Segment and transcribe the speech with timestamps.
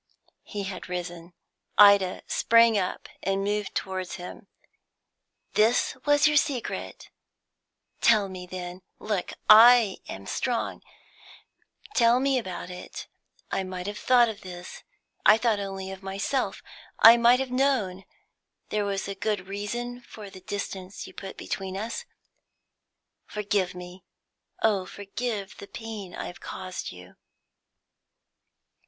[0.41, 1.33] He had risen.
[1.77, 4.47] Ida sprang up, and moved towards him.
[5.53, 7.11] "This was your secret?
[8.01, 8.81] Tell me, then.
[8.97, 10.81] Look I am strong!
[11.93, 13.05] Tell me about it.
[13.51, 14.81] I might have thought of this.
[15.23, 16.63] I thought only of myself.
[16.97, 18.03] I might have known
[18.69, 22.05] there was good reason for the distance you put between us.
[23.27, 24.03] Forgive me
[24.63, 27.17] oh, forgive the pain I have caused you!"